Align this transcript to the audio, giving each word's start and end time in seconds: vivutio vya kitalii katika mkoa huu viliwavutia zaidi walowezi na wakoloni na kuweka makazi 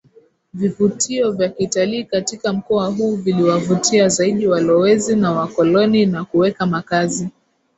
vivutio 0.53 1.31
vya 1.31 1.49
kitalii 1.49 2.03
katika 2.03 2.53
mkoa 2.53 2.87
huu 2.87 3.15
viliwavutia 3.15 4.09
zaidi 4.09 4.47
walowezi 4.47 5.15
na 5.15 5.31
wakoloni 5.31 6.05
na 6.05 6.25
kuweka 6.25 6.65
makazi 6.65 7.29